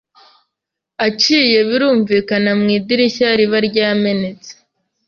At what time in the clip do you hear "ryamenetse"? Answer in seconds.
3.67-4.51